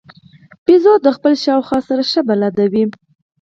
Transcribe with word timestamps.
بیزو 0.65 0.93
د 1.05 1.07
خپل 1.15 1.33
چاپېریال 1.43 1.81
سره 1.89 2.01
ښه 2.11 2.21
بلد 2.27 2.55
وي. 2.71 2.83